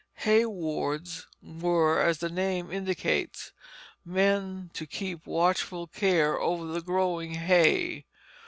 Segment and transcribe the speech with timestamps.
[0.25, 3.51] Hay wards were, as the name indicates,
[4.03, 8.07] men to keep watchful care over the growing hay.